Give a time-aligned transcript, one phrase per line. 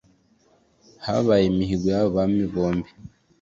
[1.05, 2.89] habaye imihigo y’abo bami bombi